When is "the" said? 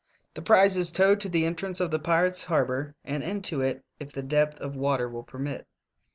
0.33-0.41, 1.29-1.45, 1.91-1.99, 4.11-4.23